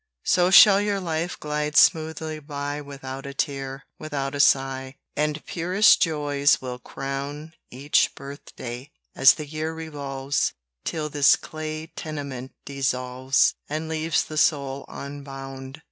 [0.23, 6.01] So shall your life glide smoothly by Without a tear, without a sigh, And purest
[6.01, 10.53] joys will crown Each birthday, as the year revolves,
[10.85, 15.79] Till this clay tenement dissolves, And leaves the soul unbound.